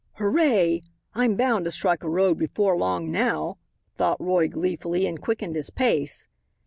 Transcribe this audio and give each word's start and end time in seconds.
"Hooray, 0.13 0.81
I'm 1.13 1.35
bound 1.35 1.65
to 1.65 1.71
strike 1.71 2.01
a 2.03 2.09
road 2.09 2.39
before 2.39 2.75
long 2.75 3.11
now," 3.11 3.59
thought 3.99 4.19
Roy 4.19 4.47
gleefully 4.47 5.05
and 5.05 5.21
quickened 5.21 5.55
his 5.55 5.69
pace. 5.69 6.25